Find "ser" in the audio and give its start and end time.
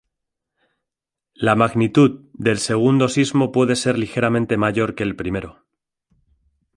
3.75-3.99